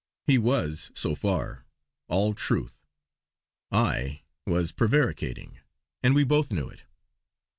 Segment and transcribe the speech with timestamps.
[0.25, 1.63] He was, so far,
[2.07, 2.79] all truth;
[3.71, 5.59] I was prevaricating
[6.01, 6.85] and we both knew it!